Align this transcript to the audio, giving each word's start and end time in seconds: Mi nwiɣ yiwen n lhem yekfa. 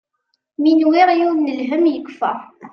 Mi 0.61 0.71
nwiɣ 0.79 1.09
yiwen 1.17 1.45
n 1.45 1.53
lhem 1.59 1.85
yekfa. 1.93 2.31